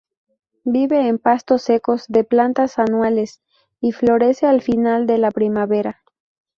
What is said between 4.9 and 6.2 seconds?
de la primavera.